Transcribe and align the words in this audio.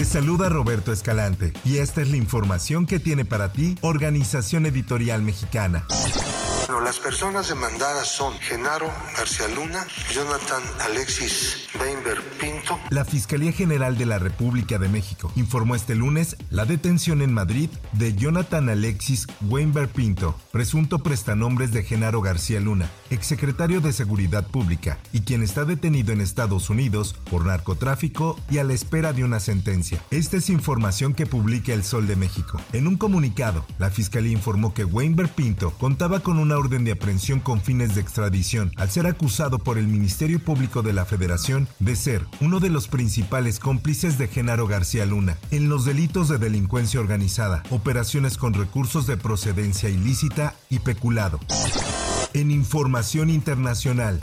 Te 0.00 0.06
saluda 0.06 0.48
Roberto 0.48 0.94
Escalante 0.94 1.52
y 1.62 1.76
esta 1.76 2.00
es 2.00 2.08
la 2.08 2.16
información 2.16 2.86
que 2.86 2.98
tiene 2.98 3.26
para 3.26 3.52
ti 3.52 3.76
Organización 3.82 4.64
Editorial 4.64 5.20
Mexicana. 5.20 5.86
Bueno, 6.66 6.80
las 6.80 6.98
personas 6.98 7.50
demandadas 7.50 8.08
son 8.08 8.32
Genaro 8.38 8.90
García 9.14 9.48
Luna, 9.48 9.86
Jonathan 10.10 10.62
Alexis 10.80 11.68
Weinberg. 11.78 12.22
La 12.90 13.04
Fiscalía 13.04 13.52
General 13.52 13.96
de 13.96 14.04
la 14.04 14.18
República 14.18 14.76
de 14.76 14.88
México 14.88 15.30
informó 15.36 15.76
este 15.76 15.94
lunes 15.94 16.36
la 16.50 16.64
detención 16.64 17.22
en 17.22 17.32
Madrid 17.32 17.70
de 17.92 18.16
Jonathan 18.16 18.68
Alexis 18.68 19.28
Weinberg 19.48 19.90
Pinto, 19.90 20.34
presunto 20.50 20.98
prestanombres 20.98 21.70
de 21.70 21.84
Genaro 21.84 22.20
García 22.20 22.58
Luna, 22.58 22.90
exsecretario 23.10 23.80
de 23.80 23.92
Seguridad 23.92 24.44
Pública, 24.44 24.98
y 25.12 25.20
quien 25.20 25.44
está 25.44 25.64
detenido 25.64 26.12
en 26.12 26.20
Estados 26.20 26.68
Unidos 26.68 27.14
por 27.30 27.46
narcotráfico 27.46 28.36
y 28.50 28.58
a 28.58 28.64
la 28.64 28.72
espera 28.72 29.12
de 29.12 29.22
una 29.22 29.38
sentencia. 29.38 30.02
Esta 30.10 30.38
es 30.38 30.50
información 30.50 31.14
que 31.14 31.26
publica 31.26 31.72
El 31.72 31.84
Sol 31.84 32.08
de 32.08 32.16
México. 32.16 32.60
En 32.72 32.88
un 32.88 32.96
comunicado, 32.96 33.64
la 33.78 33.90
Fiscalía 33.90 34.32
informó 34.32 34.74
que 34.74 34.84
Weinberg 34.84 35.32
Pinto 35.32 35.70
contaba 35.78 36.20
con 36.20 36.40
una 36.40 36.58
orden 36.58 36.82
de 36.82 36.92
aprehensión 36.92 37.38
con 37.38 37.60
fines 37.60 37.94
de 37.94 38.00
extradición 38.00 38.72
al 38.74 38.90
ser 38.90 39.06
acusado 39.06 39.60
por 39.60 39.78
el 39.78 39.86
Ministerio 39.86 40.40
Público 40.40 40.82
de 40.82 40.92
la 40.92 41.04
Federación 41.04 41.68
de 41.78 41.94
ser 41.94 42.26
uno 42.40 42.58
de 42.58 42.70
los 42.70 42.79
principales 42.88 43.58
cómplices 43.58 44.18
de 44.18 44.28
Genaro 44.28 44.66
García 44.66 45.06
Luna 45.06 45.36
en 45.50 45.68
los 45.68 45.84
delitos 45.84 46.28
de 46.28 46.38
delincuencia 46.38 47.00
organizada, 47.00 47.62
operaciones 47.70 48.36
con 48.36 48.54
recursos 48.54 49.06
de 49.06 49.16
procedencia 49.16 49.88
ilícita 49.88 50.54
y 50.68 50.80
peculado. 50.80 51.40
En 52.34 52.50
información 52.50 53.30
internacional. 53.30 54.20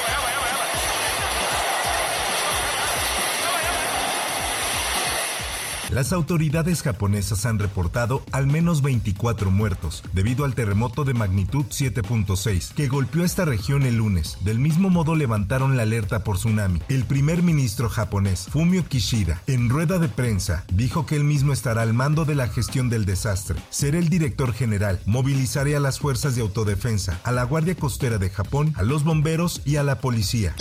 Las 5.91 6.11
autoridades 6.11 6.81
japonesas 6.81 7.45
han 7.45 7.59
reportado 7.59 8.21
al 8.33 8.45
menos 8.45 8.81
24 8.81 9.51
muertos 9.51 10.03
debido 10.11 10.43
al 10.43 10.53
terremoto 10.53 11.05
de 11.05 11.13
magnitud 11.13 11.65
7.6 11.65 12.73
que 12.73 12.89
golpeó 12.89 13.23
esta 13.23 13.45
región 13.45 13.83
el 13.83 13.95
lunes. 13.95 14.37
Del 14.41 14.59
mismo 14.59 14.89
modo 14.89 15.15
levantaron 15.15 15.77
la 15.77 15.83
alerta 15.83 16.25
por 16.25 16.37
tsunami. 16.37 16.81
El 16.89 17.05
primer 17.05 17.41
ministro 17.41 17.89
japonés, 17.89 18.47
Fumio 18.51 18.85
Kishida, 18.85 19.41
en 19.47 19.69
rueda 19.69 19.97
de 19.97 20.09
prensa, 20.09 20.65
dijo 20.73 21.05
que 21.05 21.15
él 21.15 21.23
mismo 21.23 21.53
estará 21.53 21.83
al 21.83 21.93
mando 21.93 22.25
de 22.25 22.35
la 22.35 22.49
gestión 22.49 22.89
del 22.89 23.05
desastre. 23.05 23.57
Será 23.69 23.97
el 23.97 24.09
director 24.09 24.53
general, 24.53 24.99
movilizaré 25.05 25.77
a 25.77 25.79
las 25.79 25.99
fuerzas 25.99 26.35
de 26.35 26.41
autodefensa, 26.41 27.21
a 27.23 27.31
la 27.31 27.43
Guardia 27.43 27.75
Costera 27.75 28.17
de 28.17 28.29
Japón, 28.29 28.73
a 28.75 28.83
los 28.83 29.05
bomberos 29.05 29.61
y 29.63 29.77
a 29.77 29.83
la 29.83 30.01
policía. 30.01 30.53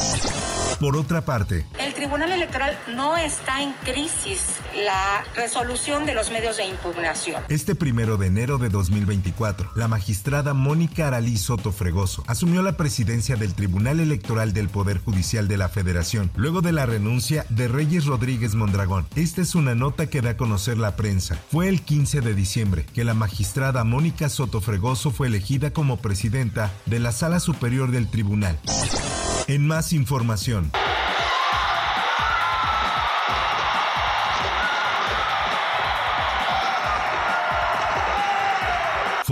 Por 0.78 0.96
otra 0.96 1.24
parte, 1.24 1.66
Tribunal 1.96 2.30
Electoral 2.30 2.78
no 2.94 3.16
está 3.16 3.62
en 3.62 3.72
crisis 3.82 4.42
la 4.84 5.24
resolución 5.34 6.04
de 6.04 6.12
los 6.12 6.30
medios 6.30 6.58
de 6.58 6.66
impugnación. 6.66 7.42
Este 7.48 7.74
primero 7.74 8.18
de 8.18 8.26
enero 8.26 8.58
de 8.58 8.68
2024, 8.68 9.70
la 9.74 9.88
magistrada 9.88 10.52
Mónica 10.52 11.06
Aralí 11.06 11.38
Soto 11.38 11.72
Fregoso 11.72 12.22
asumió 12.26 12.60
la 12.60 12.76
presidencia 12.76 13.36
del 13.36 13.54
Tribunal 13.54 14.00
Electoral 14.00 14.52
del 14.52 14.68
Poder 14.68 14.98
Judicial 14.98 15.48
de 15.48 15.56
la 15.56 15.70
Federación, 15.70 16.30
luego 16.36 16.60
de 16.60 16.72
la 16.72 16.84
renuncia 16.84 17.46
de 17.48 17.66
Reyes 17.66 18.04
Rodríguez 18.04 18.54
Mondragón. 18.54 19.06
Esta 19.16 19.40
es 19.40 19.54
una 19.54 19.74
nota 19.74 20.10
que 20.10 20.20
da 20.20 20.30
a 20.30 20.36
conocer 20.36 20.76
la 20.76 20.96
prensa. 20.96 21.40
Fue 21.50 21.70
el 21.70 21.80
15 21.80 22.20
de 22.20 22.34
diciembre 22.34 22.84
que 22.92 23.04
la 23.04 23.14
magistrada 23.14 23.84
Mónica 23.84 24.28
Soto 24.28 24.60
Fregoso 24.60 25.12
fue 25.12 25.28
elegida 25.28 25.72
como 25.72 25.96
presidenta 25.96 26.70
de 26.84 27.00
la 27.00 27.12
Sala 27.12 27.40
Superior 27.40 27.90
del 27.90 28.08
Tribunal. 28.08 28.58
En 29.46 29.66
más 29.66 29.94
información. 29.94 30.70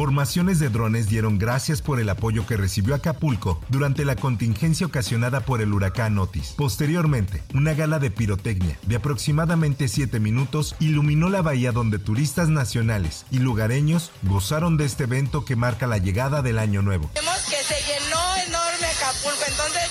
Formaciones 0.04 0.59
de 0.59 0.69
drones 0.69 1.09
dieron 1.09 1.38
gracias 1.38 1.81
por 1.81 1.98
el 1.98 2.10
apoyo 2.10 2.47
que 2.47 2.59
recibió 2.59 2.94
Acapulco 2.94 3.59
durante 3.70 4.04
la 4.04 4.16
contingencia 4.16 4.87
ocasionada 4.87 5.41
por 5.41 5.62
el 5.62 5.72
huracán 5.72 6.19
Otis. 6.19 6.53
Posteriormente, 6.59 7.42
una 7.54 7.72
gala 7.72 7.98
de 7.98 8.10
pirotecnia 8.10 8.78
de 8.82 8.97
aproximadamente 8.97 9.88
7 9.88 10.20
minutos 10.20 10.76
iluminó 10.78 11.31
la 11.31 11.41
bahía 11.41 11.72
donde 11.72 11.98
turistas 11.98 12.50
nacionales 12.50 13.25
y 13.31 13.38
lugareños 13.38 14.10
gozaron 14.25 14.76
de 14.76 14.84
este 14.84 15.04
evento 15.04 15.47
que 15.47 15.56
marca 15.56 15.87
la 15.87 15.97
llegada 15.97 16.43
del 16.43 16.59
año 16.59 16.82
nuevo. 16.82 17.10
Vemos 17.14 17.38
que 17.48 17.56
se 17.64 17.81
llenó 17.81 18.37
enorme 18.47 18.87
Acapulco, 18.98 19.43
entonces 19.48 19.88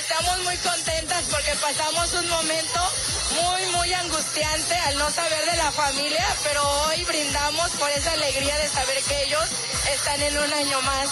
estamos 0.00 0.44
muy 0.44 0.56
contentas 0.58 1.24
porque 1.28 1.50
pasamos 1.60 2.14
un 2.14 2.30
momento 2.30 2.80
muy, 3.42 3.76
muy 3.76 3.92
angustiante 3.92 4.74
al 4.86 4.98
no 4.98 5.10
saber 5.10 5.44
de 5.50 5.56
la 5.56 5.70
familia, 5.70 6.24
pero 6.42 6.62
hoy 6.86 7.04
brindamos 7.04 7.70
por 7.72 7.90
esa 7.90 8.12
alegría 8.12 8.56
de 8.58 8.68
saber 8.68 8.96
que 9.06 9.24
ellos 9.24 9.44
están 9.94 10.20
en 10.20 10.36
un 10.36 10.52
año 10.52 10.82
más. 10.82 11.08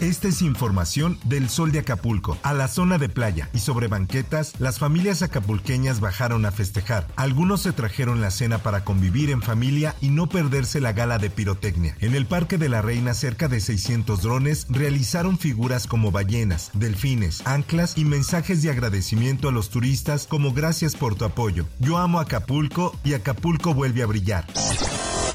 Esta 0.00 0.28
es 0.28 0.42
información 0.42 1.18
del 1.24 1.48
Sol 1.48 1.72
de 1.72 1.80
Acapulco. 1.80 2.36
A 2.42 2.52
la 2.52 2.68
zona 2.68 2.98
de 2.98 3.08
playa 3.08 3.48
y 3.52 3.58
sobre 3.58 3.88
banquetas, 3.88 4.52
las 4.58 4.78
familias 4.78 5.22
acapulqueñas 5.22 6.00
bajaron 6.00 6.44
a 6.46 6.52
festejar. 6.52 7.06
Algunos 7.16 7.62
se 7.62 7.72
trajeron 7.72 8.20
la 8.20 8.30
cena 8.30 8.58
para 8.58 8.84
convivir 8.84 9.30
en 9.30 9.42
familia 9.42 9.94
y 10.00 10.08
no 10.08 10.28
perderse 10.28 10.80
la 10.80 10.92
gala 10.92 11.18
de 11.18 11.30
pirotecnia. 11.30 11.96
En 12.00 12.14
el 12.14 12.26
Parque 12.26 12.58
de 12.58 12.68
la 12.68 12.82
Reina, 12.82 13.14
cerca 13.14 13.48
de 13.48 13.60
600 13.60 14.22
drones 14.22 14.66
realizaron 14.68 15.38
figuras 15.38 15.86
como 15.86 16.10
ballenas, 16.10 16.70
delfines, 16.74 17.46
anclas 17.46 17.96
y 17.96 18.04
mensajes 18.04 18.62
de 18.62 18.70
agradecimiento 18.70 19.48
a 19.48 19.52
los 19.52 19.70
turistas 19.70 20.26
como 20.26 20.52
gracias 20.52 20.94
por 20.96 21.14
tu 21.14 21.24
apoyo. 21.24 21.63
Yo 21.78 21.98
amo 21.98 22.20
Acapulco 22.20 22.96
y 23.04 23.14
Acapulco 23.14 23.74
vuelve 23.74 24.02
a 24.02 24.06
brillar. 24.06 24.46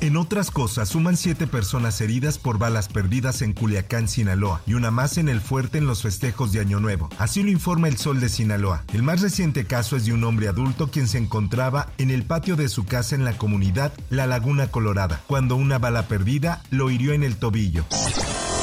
En 0.02 0.16
otras 0.16 0.50
cosas, 0.50 0.88
suman 0.88 1.18
siete 1.18 1.46
personas 1.46 2.00
heridas 2.00 2.38
por 2.38 2.58
balas 2.58 2.88
perdidas 2.88 3.42
en 3.42 3.52
Culiacán, 3.52 4.08
Sinaloa, 4.08 4.62
y 4.66 4.76
una 4.76 4.92
más 4.92 5.18
en 5.18 5.28
el 5.28 5.42
fuerte 5.42 5.78
en 5.78 5.88
los 5.88 6.04
festejos 6.04 6.54
de 6.54 6.62
Año 6.62 6.80
Nuevo. 6.80 7.10
Así 7.18 7.44
lo 7.44 7.50
informa 7.50 7.90
el 7.90 7.98
Sol 7.98 8.22
de 8.22 8.30
Sinaloa. 8.30 8.86
El 8.94 9.04
más 9.04 9.20
reciente 9.20 9.66
caso 9.66 9.98
es 9.98 10.06
de 10.06 10.14
un 10.14 10.24
hombre 10.24 10.48
adulto 10.48 10.90
quien 10.90 11.10
se 11.10 11.18
encontraba 11.18 11.90
en 11.98 12.12
el 12.12 12.24
patio 12.24 12.56
de 12.56 12.70
su 12.70 12.86
casa 12.86 13.14
en 13.16 13.26
la 13.26 13.38
comunidad 13.38 13.92
La 14.10 14.26
Laguna 14.26 14.68
Colorada, 14.68 15.22
cuando 15.28 15.58
una 15.58 15.80
bala 15.80 16.08
perdida 16.08 16.64
lo 16.70 16.90
hirió 16.90 17.12
en 17.12 17.24
el 17.24 17.36
tobillo. 17.36 17.84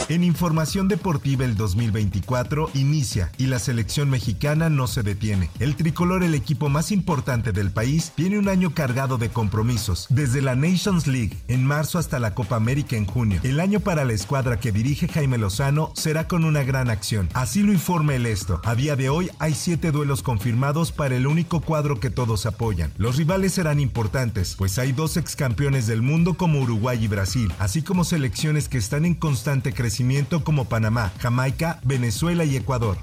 En 0.09 0.22
información 0.22 0.87
deportiva 0.87 1.44
el 1.44 1.56
2024 1.56 2.71
inicia 2.75 3.33
y 3.39 3.47
la 3.47 3.59
selección 3.59 4.09
mexicana 4.09 4.71
no 4.71 4.87
se 4.87 5.03
detiene. 5.03 5.50
El 5.59 5.75
tricolor, 5.75 6.22
el 6.22 6.37
equipo 6.37 6.69
más 6.69 6.93
importante 6.93 7.50
del 7.50 7.72
país, 7.72 8.12
tiene 8.15 8.39
un 8.39 8.49
año 8.49 8.72
cargado 8.72 9.19
de 9.19 9.31
compromisos, 9.31 10.06
desde 10.09 10.43
la 10.43 10.55
Nations 10.55 11.09
League 11.09 11.37
en 11.49 11.66
marzo 11.66 11.99
hasta 11.99 12.21
la 12.21 12.34
Copa 12.34 12.55
América 12.55 12.95
en 12.97 13.05
junio. 13.05 13.41
El 13.43 13.59
año 13.59 13.81
para 13.81 14.05
la 14.05 14.12
escuadra 14.12 14.61
que 14.61 14.71
dirige 14.71 15.09
Jaime 15.09 15.39
Lozano 15.39 15.91
será 15.97 16.28
con 16.28 16.45
una 16.45 16.62
gran 16.62 16.89
acción. 16.89 17.28
Así 17.34 17.65
lo 17.65 17.72
informa 17.72 18.15
el 18.15 18.27
esto. 18.27 18.61
A 18.65 18.77
día 18.77 18.95
de 18.95 19.09
hoy 19.09 19.28
hay 19.41 19.55
siete 19.55 19.91
duelos 19.91 20.22
confirmados 20.22 20.93
para 20.93 21.16
el 21.16 21.27
único 21.27 21.61
cuadro 21.61 21.98
que 21.98 22.10
todos 22.10 22.47
apoyan. 22.47 22.92
Los 22.97 23.16
rivales 23.16 23.54
serán 23.54 23.81
importantes, 23.81 24.54
pues 24.57 24.78
hay 24.78 24.92
dos 24.92 25.16
ex 25.16 25.34
campeones 25.34 25.89
del 25.89 26.03
mundo 26.03 26.34
como 26.34 26.60
Uruguay 26.60 27.03
y 27.03 27.09
Brasil, 27.09 27.53
así 27.59 27.83
como 27.83 28.04
selecciones 28.04 28.69
que 28.69 28.78
están 28.78 29.04
en 29.04 29.16
constante 29.16 29.72
crecimiento 29.72 29.96
como 30.45 30.66
Panamá, 30.66 31.13
Jamaica, 31.19 31.81
Venezuela 31.84 32.45
y 32.45 32.57
Ecuador. 32.57 32.98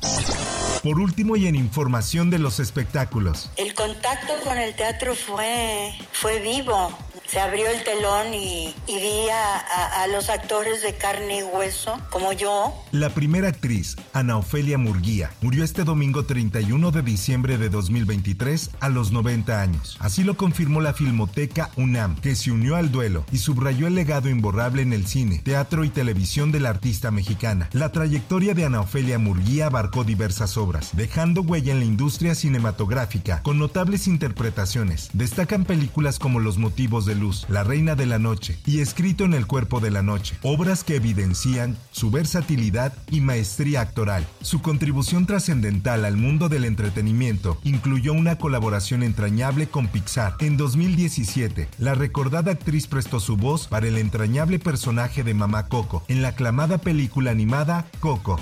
Por 0.84 1.00
último 1.00 1.38
y 1.38 1.48
en 1.48 1.56
información 1.56 2.30
de 2.30 2.40
los 2.40 2.60
espectáculos. 2.60 3.50
Contacto 3.74 4.34
con 4.44 4.58
el 4.58 4.76
teatro 4.76 5.16
fue, 5.16 5.94
fue 6.12 6.40
vivo 6.40 6.92
se 7.34 7.40
abrió 7.40 7.68
el 7.68 7.84
telón 7.84 8.32
y, 8.36 8.76
y 8.86 8.96
vi 9.00 9.28
a, 9.32 10.06
los 10.08 10.30
actores 10.30 10.84
de 10.84 10.94
carne 10.94 11.40
y 11.40 11.44
hueso, 11.44 11.98
como 12.12 12.32
yo. 12.32 12.72
La 12.92 13.10
primera 13.10 13.48
actriz, 13.48 13.96
Ana 14.14 14.38
Ofelia 14.38 14.78
Murguía, 14.78 15.32
murió 15.42 15.64
este 15.64 15.84
domingo 15.84 16.26
31 16.26 16.92
de 16.92 17.02
diciembre 17.02 17.58
de 17.58 17.70
2023 17.70 18.72
a 18.80 18.90
los 18.90 19.12
90 19.12 19.60
años. 19.60 19.98
Así 20.00 20.24
lo 20.24 20.38
confirmó 20.38 20.80
la 20.82 20.94
Filmoteca 20.94 21.72
UNAM, 21.76 22.18
que 22.18 22.36
se 22.36 22.52
unió 22.52 22.76
al 22.76 22.92
duelo 22.92 23.26
y 23.32 23.40
subrayó 23.40 23.88
el 23.88 23.96
legado 23.96 24.30
imborrable 24.30 24.84
en 24.84 24.94
el 24.94 25.08
cine, 25.08 25.42
teatro 25.44 25.86
y 25.86 25.90
televisión 25.90 26.52
de 26.52 26.60
la 26.60 26.70
artista 26.70 27.10
mexicana. 27.10 27.68
La 27.72 27.92
trayectoria 27.92 28.54
de 28.54 28.66
Ana 28.66 28.82
Ofelia 28.82 29.18
Murguía 29.18 29.68
abarcó 29.68 30.04
diversas 30.04 30.56
obras, 30.56 30.90
dejando 30.94 31.42
huella 31.42 31.72
en 31.72 31.80
la 31.80 31.86
industria 31.86 32.36
cinematográfica 32.36 33.42
con 33.42 33.63
notables 33.64 34.08
interpretaciones. 34.08 35.10
Destacan 35.14 35.64
películas 35.64 36.20
como 36.20 36.42
Los 36.42 36.58
motivos 36.58 37.06
de 37.06 37.16
luz, 37.16 37.46
La 37.48 37.64
reina 37.64 37.96
de 37.96 38.06
la 38.06 38.20
noche 38.20 38.58
y 38.66 38.82
Escrito 38.82 39.24
en 39.24 39.34
el 39.34 39.48
cuerpo 39.48 39.80
de 39.80 39.90
la 39.90 40.02
noche, 40.02 40.36
obras 40.42 40.84
que 40.84 40.98
evidencian 40.98 41.78
su 41.92 42.12
versatilidad 42.12 42.92
y 43.10 43.22
maestría 43.22 43.80
actoral. 43.80 44.28
Su 44.42 44.62
contribución 44.62 45.26
trascendental 45.26 46.04
al 46.04 46.18
mundo 46.18 46.50
del 46.50 46.66
entretenimiento 46.66 47.58
incluyó 47.64 48.12
una 48.12 48.38
colaboración 48.38 49.02
entrañable 49.02 49.68
con 49.68 49.88
Pixar. 49.88 50.36
En 50.40 50.58
2017, 50.58 51.70
la 51.78 51.96
recordada 51.96 52.52
actriz 52.52 52.88
prestó 52.88 53.22
su 53.22 53.38
voz 53.38 53.68
para 53.70 53.88
el 53.88 53.98
entrañable 53.98 54.60
personaje 54.60 55.24
de 55.24 55.34
Mamá 55.34 55.68
Coco 55.70 56.04
en 56.10 56.22
la 56.22 56.30
aclamada 56.30 56.80
película 56.80 57.32
animada 57.32 57.88
Coco. 58.02 58.42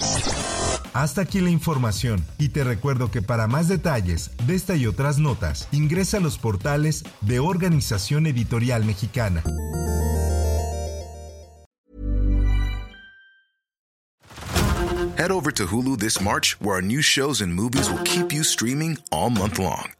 Hasta 0.93 1.21
aquí 1.21 1.39
la 1.39 1.49
información 1.49 2.25
y 2.38 2.49
te 2.49 2.63
recuerdo 2.63 3.11
que 3.11 3.21
para 3.21 3.47
más 3.47 3.67
detalles 3.67 4.31
de 4.45 4.55
esta 4.55 4.75
y 4.75 4.88
otras 4.88 5.19
notas, 5.19 5.67
ingresa 5.71 6.17
a 6.17 6.19
los 6.19 6.38
portales 6.38 7.03
de 7.21 7.39
Organización 7.39 8.27
Editorial 8.27 8.83
Mexicana. 8.83 9.43
Head 15.17 15.31
over 15.31 15.51
to 15.51 15.67
Hulu 15.67 15.99
this 15.99 16.19
March, 16.19 16.57
where 16.59 16.77
our 16.77 16.81
new 16.81 17.01
shows 17.01 17.41
and 17.41 17.53
movies 17.53 17.91
will 17.91 18.01
keep 18.03 18.33
you 18.33 18.43
streaming 18.43 18.97
all 19.11 19.29
month 19.29 19.59
long. 19.59 19.91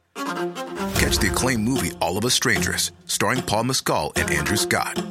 Catch 0.95 1.19
the 1.19 1.29
acclaimed 1.31 1.63
movie 1.63 1.91
All 2.01 2.17
of 2.17 2.25
Us 2.25 2.33
Strangers, 2.33 2.91
starring 3.05 3.43
Paul 3.43 3.65
Mescal 3.65 4.13
and 4.15 4.31
Andrew 4.31 4.57
Scott. 4.57 5.11